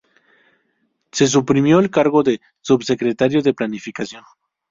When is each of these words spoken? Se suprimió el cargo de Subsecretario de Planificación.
Se 1.11 1.27
suprimió 1.27 1.77
el 1.77 1.91
cargo 1.91 2.23
de 2.23 2.41
Subsecretario 2.61 3.43
de 3.43 3.53
Planificación. 3.53 4.23